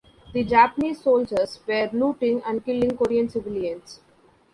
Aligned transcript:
The 0.33 0.43
Japanese 0.43 1.01
soldiers 1.03 1.59
were 1.67 1.87
looting 1.93 2.41
and 2.43 2.65
killing 2.65 2.97
Korean 2.97 3.29
civilians. 3.29 3.99